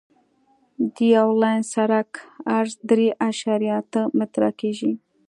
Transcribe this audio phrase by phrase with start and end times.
[0.93, 2.11] د یو لاین سرک
[2.57, 4.91] عرض درې اعشاریه اته متره کیږي